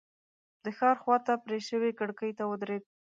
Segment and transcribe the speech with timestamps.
[0.63, 2.83] د ښار خواته پرې شوې کړکۍ ته ودرېد.